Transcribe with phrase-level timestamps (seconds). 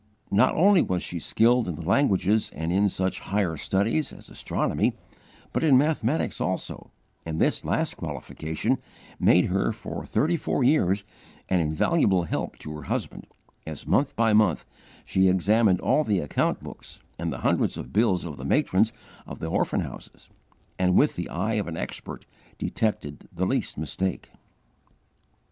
[0.31, 4.95] Not only was she skilled in the languages and in such higher studies as astronomy,
[5.53, 6.89] but in mathematics also;
[7.23, 8.79] and this last qualification
[9.19, 11.03] made her for thirty four years
[11.49, 13.27] an invaluable help to her husband,
[13.67, 14.65] as month by month
[15.05, 18.91] she examined all the account books, and the hundreds of bills of the matrons
[19.27, 20.29] of the orphan houses,
[20.79, 22.25] and with the eye of an expert
[22.57, 24.31] detected the least mistake.